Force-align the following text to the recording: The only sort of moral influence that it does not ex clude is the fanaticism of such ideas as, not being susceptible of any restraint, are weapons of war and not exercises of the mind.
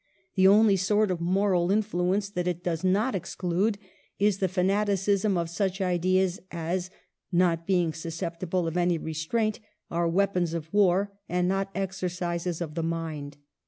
The 0.33 0.47
only 0.47 0.77
sort 0.77 1.11
of 1.11 1.21
moral 1.21 1.69
influence 1.69 2.27
that 2.31 2.47
it 2.47 2.63
does 2.63 2.83
not 2.83 3.13
ex 3.13 3.35
clude 3.35 3.75
is 4.17 4.39
the 4.39 4.47
fanaticism 4.47 5.37
of 5.37 5.47
such 5.47 5.79
ideas 5.79 6.39
as, 6.49 6.89
not 7.31 7.67
being 7.67 7.93
susceptible 7.93 8.65
of 8.67 8.77
any 8.77 8.97
restraint, 8.97 9.59
are 9.91 10.07
weapons 10.09 10.55
of 10.55 10.73
war 10.73 11.13
and 11.29 11.47
not 11.47 11.69
exercises 11.75 12.61
of 12.61 12.73
the 12.73 12.81
mind. 12.81 13.37